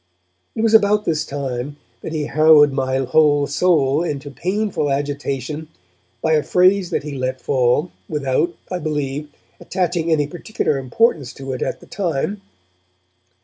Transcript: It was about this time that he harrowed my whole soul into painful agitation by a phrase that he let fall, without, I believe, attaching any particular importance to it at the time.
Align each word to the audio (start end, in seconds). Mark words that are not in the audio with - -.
It 0.55 0.63
was 0.63 0.73
about 0.73 1.05
this 1.05 1.23
time 1.27 1.77
that 2.01 2.11
he 2.11 2.25
harrowed 2.25 2.71
my 2.73 2.97
whole 2.97 3.45
soul 3.45 4.01
into 4.01 4.31
painful 4.31 4.89
agitation 4.89 5.67
by 6.23 6.33
a 6.33 6.41
phrase 6.41 6.89
that 6.89 7.03
he 7.03 7.13
let 7.15 7.39
fall, 7.39 7.91
without, 8.09 8.51
I 8.71 8.79
believe, 8.79 9.29
attaching 9.59 10.11
any 10.11 10.25
particular 10.25 10.79
importance 10.79 11.33
to 11.33 11.53
it 11.53 11.61
at 11.61 11.81
the 11.81 11.85
time. 11.85 12.41